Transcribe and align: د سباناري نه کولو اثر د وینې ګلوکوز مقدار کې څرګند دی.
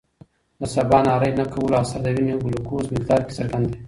د 0.59 0.61
سباناري 0.73 1.31
نه 1.39 1.45
کولو 1.53 1.75
اثر 1.81 1.99
د 2.03 2.07
وینې 2.15 2.35
ګلوکوز 2.43 2.85
مقدار 2.95 3.21
کې 3.25 3.33
څرګند 3.39 3.65
دی. 3.69 3.77